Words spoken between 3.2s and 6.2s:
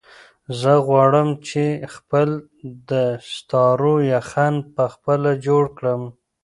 ستارو یخن په خپله جوړ کړم.